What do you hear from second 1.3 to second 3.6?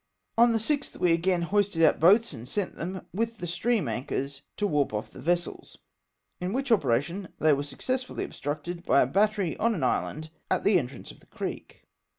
hoisted out boats and sent them with the